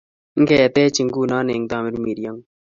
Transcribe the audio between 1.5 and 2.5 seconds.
eng` Tamirmirieng'ung`